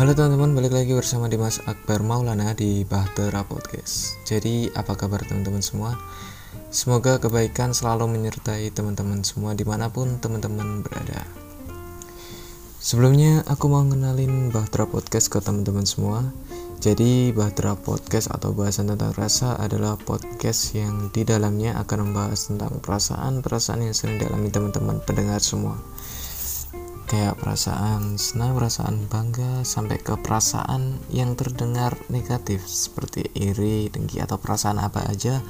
[0.00, 4.16] Halo teman-teman, balik lagi bersama Dimas Akbar Maulana di Bahtera Podcast.
[4.24, 5.92] Jadi, apa kabar teman-teman semua?
[6.72, 11.20] Semoga kebaikan selalu menyertai teman-teman semua di mana pun teman-teman berada.
[12.80, 16.32] Sebelumnya, aku mau kenalin Bahtera Podcast ke teman-teman semua.
[16.80, 22.80] Jadi, Bahtera Podcast atau bahasan tentang rasa adalah podcast yang di dalamnya akan membahas tentang
[22.80, 25.76] perasaan-perasaan yang sering dialami teman-teman pendengar semua
[27.10, 34.38] kayak perasaan senang, perasaan bangga, sampai ke perasaan yang terdengar negatif seperti iri, dengki atau
[34.38, 35.42] perasaan apa aja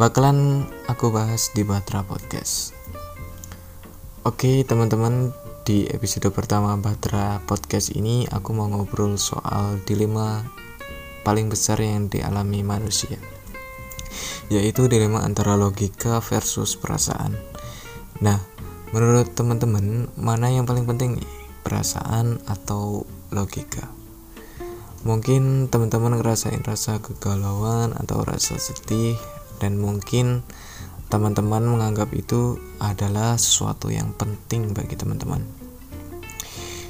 [0.00, 2.72] bakalan aku bahas di Batra Podcast.
[4.24, 5.36] Oke, teman-teman,
[5.68, 10.40] di episode pertama Batra Podcast ini aku mau ngobrol soal dilema
[11.20, 13.20] paling besar yang dialami manusia.
[14.48, 17.36] Yaitu dilema antara logika versus perasaan.
[18.24, 18.49] Nah,
[18.90, 21.22] Menurut teman-teman, mana yang paling penting?
[21.62, 23.86] Perasaan atau logika?
[25.06, 29.14] Mungkin teman-teman ngerasain rasa kegalauan atau rasa sedih
[29.62, 30.42] dan mungkin
[31.06, 35.46] teman-teman menganggap itu adalah sesuatu yang penting bagi teman-teman.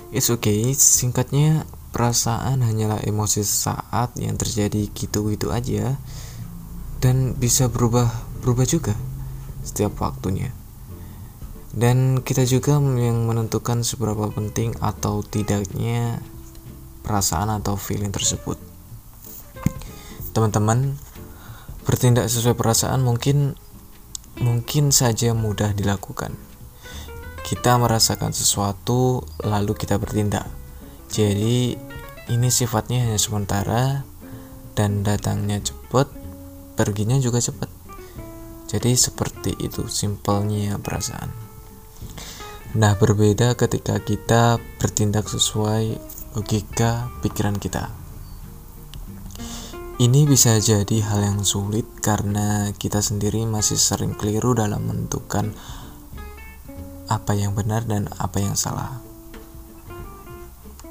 [0.09, 6.01] It's okay, singkatnya perasaan hanyalah emosi saat yang terjadi gitu-gitu aja
[7.05, 8.09] dan bisa berubah
[8.41, 8.97] berubah juga
[9.61, 10.60] setiap waktunya
[11.71, 16.19] dan kita juga yang menentukan seberapa penting atau tidaknya
[17.07, 18.59] perasaan atau feeling tersebut.
[20.35, 20.99] Teman-teman
[21.87, 23.55] bertindak sesuai perasaan mungkin
[24.43, 26.35] mungkin saja mudah dilakukan.
[27.47, 30.47] Kita merasakan sesuatu lalu kita bertindak.
[31.11, 31.75] Jadi
[32.31, 34.07] ini sifatnya hanya sementara
[34.79, 36.11] dan datangnya cepat
[36.79, 37.71] perginya juga cepat.
[38.71, 41.50] Jadi seperti itu simpelnya perasaan
[42.71, 45.99] Nah, berbeda ketika kita bertindak sesuai
[46.39, 47.91] logika pikiran kita.
[49.99, 55.51] Ini bisa jadi hal yang sulit karena kita sendiri masih sering keliru dalam menentukan
[57.11, 59.03] apa yang benar dan apa yang salah.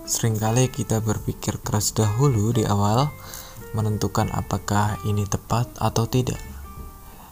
[0.03, 3.07] Seringkali kita berpikir keras dahulu di awal
[3.71, 6.43] menentukan apakah ini tepat atau tidak.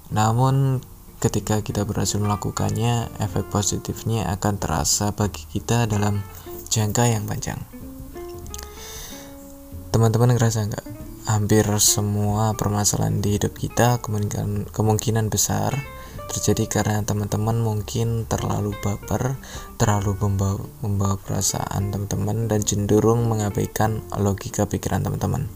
[0.07, 0.79] Namun
[1.17, 6.21] ketika kita berhasil melakukannya, efek positifnya akan terasa bagi kita dalam
[6.69, 7.57] jangka yang panjang.
[9.89, 10.85] Teman-teman ngerasa nggak?
[11.27, 15.75] Hampir semua permasalahan di hidup kita kemungkinan, kemungkinan besar
[16.27, 19.39] terjadi karena teman-teman mungkin terlalu baper,
[19.79, 25.47] terlalu membawa, membawa perasaan teman-teman dan cenderung mengabaikan logika pikiran teman-teman.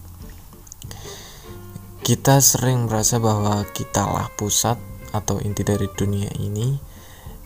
[2.02, 6.76] Kita sering merasa bahwa kitalah pusat atau inti dari dunia ini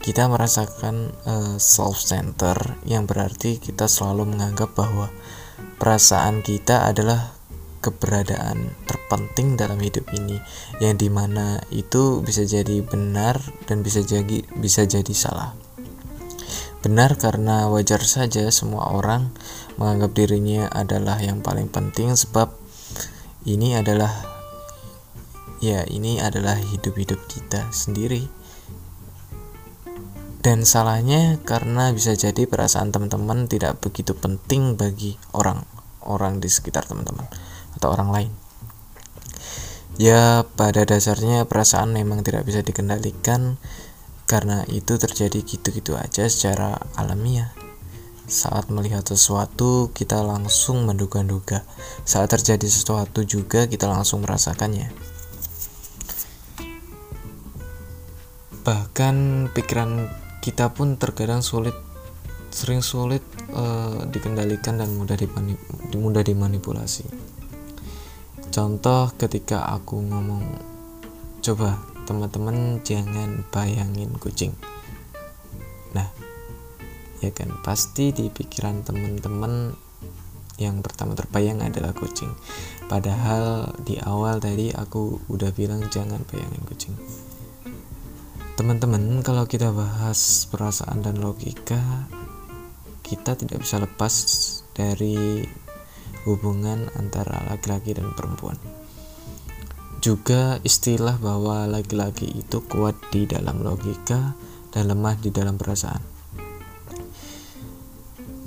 [0.06, 5.09] kita merasakan uh, self center yang berarti kita selalu menganggap bahwa
[5.81, 7.34] perasaan kita adalah
[7.81, 10.42] keberadaan terpenting dalam hidup ini
[10.81, 13.38] yang di mana itu bisa jadi benar
[13.70, 15.53] dan bisa jadi bisa jadi salah.
[16.82, 19.34] Benar karena wajar saja semua orang
[19.78, 22.53] menganggap dirinya adalah yang paling penting sebab
[23.46, 24.34] ini adalah
[25.66, 28.30] ya ini adalah hidup-hidup kita sendiri.
[30.46, 37.26] Dan salahnya karena bisa jadi perasaan teman-teman tidak begitu penting bagi orang-orang di sekitar teman-teman
[37.74, 38.31] atau orang lain.
[39.98, 43.58] Ya pada dasarnya perasaan memang tidak bisa dikendalikan
[44.30, 47.50] karena itu terjadi gitu-gitu aja secara alamiah.
[48.30, 51.66] Saat melihat sesuatu kita langsung menduga-duga.
[52.06, 55.15] Saat terjadi sesuatu juga kita langsung merasakannya
[58.95, 60.07] bahkan pikiran
[60.39, 61.75] kita pun terkadang sulit
[62.47, 63.19] sering sulit
[63.51, 65.59] uh, dikendalikan dan mudah dimanip,
[66.00, 67.03] mudah dimanipulasi.
[68.55, 70.47] Contoh ketika aku ngomong
[71.44, 71.75] coba
[72.07, 74.55] teman-teman jangan bayangin kucing.
[75.91, 76.08] Nah
[77.20, 77.52] ya kan?
[77.67, 79.75] Pasti di pikiran teman-teman
[80.55, 82.31] yang pertama terbayang adalah kucing.
[82.87, 86.96] Padahal di awal tadi aku udah bilang jangan bayangin kucing
[88.55, 92.07] Teman-teman, kalau kita bahas perasaan dan logika,
[93.03, 94.16] kita tidak bisa lepas
[94.72, 95.43] dari
[96.23, 98.55] hubungan antara laki-laki dan perempuan.
[99.99, 104.40] Juga istilah bahwa laki-laki itu kuat di dalam logika
[104.72, 105.99] dan lemah di dalam perasaan.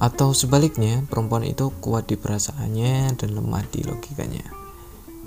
[0.00, 4.56] Atau sebaliknya, perempuan itu kuat di perasaannya dan lemah di logikanya.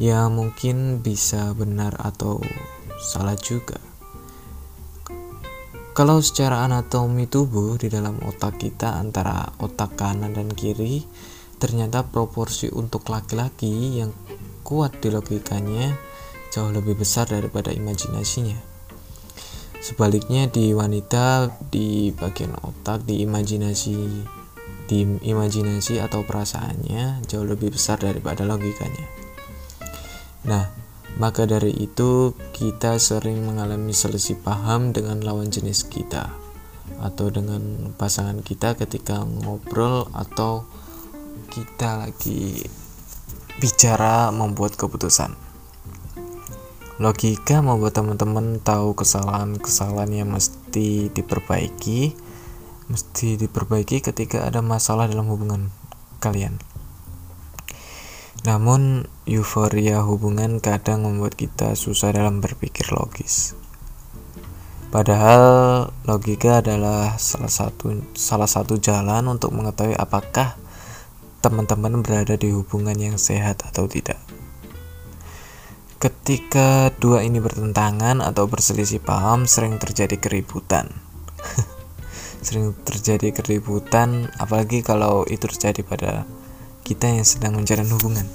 [0.01, 2.41] Ya mungkin bisa benar atau
[2.97, 3.90] salah juga
[5.91, 11.03] kalau secara anatomi tubuh di dalam otak kita antara otak kanan dan kiri
[11.59, 14.15] ternyata proporsi untuk laki-laki yang
[14.63, 15.91] kuat di logikanya
[16.51, 18.55] jauh lebih besar daripada imajinasinya.
[19.81, 23.97] Sebaliknya di wanita di bagian otak di imajinasi
[24.87, 29.07] di imajinasi atau perasaannya jauh lebih besar daripada logikanya.
[30.47, 30.80] Nah,
[31.21, 36.33] maka dari itu kita sering mengalami selisih paham dengan lawan jenis kita
[36.97, 40.65] atau dengan pasangan kita ketika ngobrol atau
[41.53, 42.65] kita lagi
[43.61, 45.37] bicara membuat keputusan.
[46.97, 52.17] Logika membuat teman-teman tahu kesalahan-kesalahan yang mesti diperbaiki,
[52.89, 55.69] mesti diperbaiki ketika ada masalah dalam hubungan
[56.17, 56.57] kalian.
[58.41, 63.53] Namun, euforia hubungan kadang membuat kita susah dalam berpikir logis.
[64.91, 65.43] Padahal
[66.03, 70.59] logika adalah salah satu salah satu jalan untuk mengetahui apakah
[71.39, 74.19] teman-teman berada di hubungan yang sehat atau tidak.
[76.01, 80.89] Ketika dua ini bertentangan atau berselisih paham, sering terjadi keributan.
[82.45, 86.25] sering terjadi keributan, apalagi kalau itu terjadi pada
[86.91, 88.27] kita yang sedang menjalin hubungan.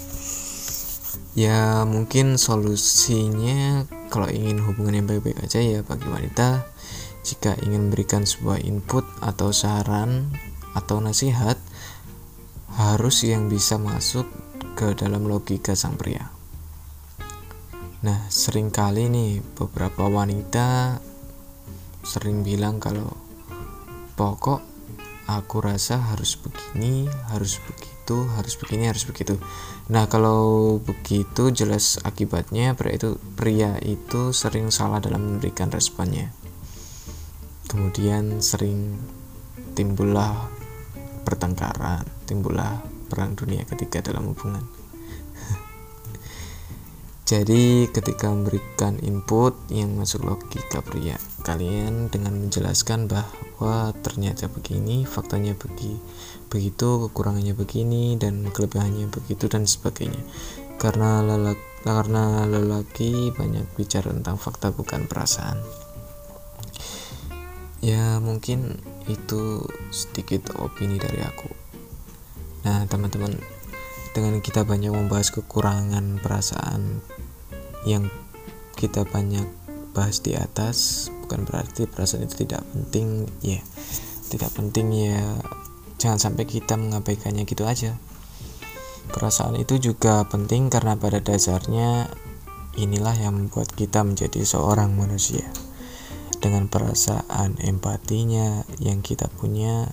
[1.37, 6.65] Ya, mungkin solusinya kalau ingin hubungan yang baik-baik aja ya bagi wanita,
[7.21, 10.33] jika ingin memberikan sebuah input atau saran
[10.73, 11.61] atau nasihat,
[12.81, 14.25] harus yang bisa masuk
[14.73, 16.33] ke dalam logika sang pria.
[18.01, 20.97] Nah, sering kali nih beberapa wanita
[22.01, 23.13] sering bilang kalau
[24.17, 24.76] pokok
[25.27, 29.35] aku rasa harus begini, harus begitu, harus begini, harus begitu.
[29.91, 36.31] Nah, kalau begitu jelas akibatnya pria itu pria itu sering salah dalam memberikan responnya.
[37.67, 38.95] Kemudian sering
[39.75, 40.47] timbullah
[41.27, 42.79] pertengkaran, timbullah
[43.11, 44.63] perang dunia ketiga dalam hubungan.
[47.31, 53.46] Jadi ketika memberikan input yang masuk logika pria, kalian dengan menjelaskan bahwa
[54.05, 55.97] ternyata begini, faktanya begi,
[56.53, 60.21] begitu, kekurangannya begini dan kelebihannya begitu dan sebagainya.
[60.77, 65.57] Karena lelaki, karena lelaki banyak bicara tentang fakta bukan perasaan.
[67.81, 69.63] Ya mungkin itu
[69.95, 71.49] sedikit opini dari aku.
[72.67, 73.39] Nah teman-teman
[74.11, 77.05] dengan kita banyak membahas kekurangan perasaan
[77.87, 78.11] yang
[78.75, 79.47] kita banyak
[79.97, 83.65] bahas di atas bukan berarti perasaan itu tidak penting ya.
[84.29, 85.25] Tidak penting ya.
[85.97, 87.97] Jangan sampai kita mengabaikannya gitu aja.
[89.09, 92.13] Perasaan itu juga penting karena pada dasarnya
[92.77, 95.49] inilah yang membuat kita menjadi seorang manusia.
[96.37, 99.89] Dengan perasaan empatinya yang kita punya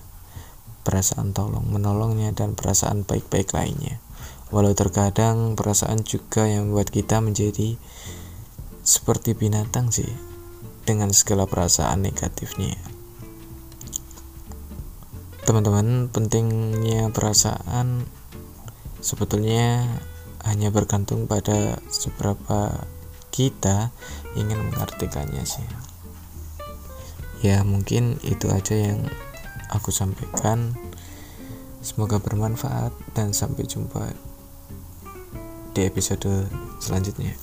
[0.84, 4.04] perasaan tolong menolongnya dan perasaan baik-baik lainnya.
[4.52, 7.80] Walau terkadang perasaan juga yang membuat kita menjadi
[8.84, 10.12] seperti binatang sih
[10.84, 12.76] dengan segala perasaan negatifnya.
[15.48, 18.04] Teman-teman, pentingnya perasaan
[19.00, 19.88] sebetulnya
[20.44, 22.84] hanya bergantung pada seberapa
[23.32, 23.88] kita
[24.36, 25.64] ingin mengartikannya sih.
[27.40, 29.04] Ya, mungkin itu aja yang
[29.72, 30.76] aku sampaikan.
[31.84, 34.16] Semoga bermanfaat dan sampai jumpa
[35.76, 36.48] di episode
[36.80, 37.36] selanjutnya.